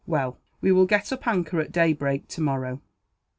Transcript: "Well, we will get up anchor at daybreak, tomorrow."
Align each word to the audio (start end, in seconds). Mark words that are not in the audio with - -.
"Well, 0.07 0.39
we 0.61 0.71
will 0.71 0.87
get 0.87 1.11
up 1.13 1.27
anchor 1.27 1.59
at 1.59 1.71
daybreak, 1.71 2.27
tomorrow." 2.27 2.81